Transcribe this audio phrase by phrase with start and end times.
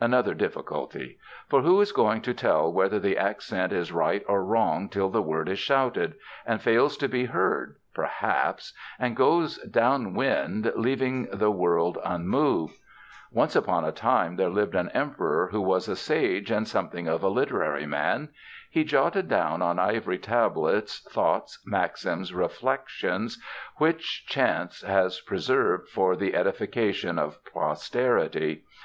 [0.00, 1.16] Another difficulty.
[1.48, 5.22] For who is going to tell whether the accent is right or wrong till the
[5.22, 11.52] word is shouted, and fails to be heard, perhaps, and goes down wind, leaving the
[11.52, 12.74] world unmoved?
[13.30, 17.22] Once upon a time there lived an emperor who was a sage and something of
[17.22, 18.30] a literary man.
[18.68, 23.40] He jotted down on ivory tablets thoughts, maxims, reflections
[23.76, 28.64] which chance has preserved for the edification of posterity.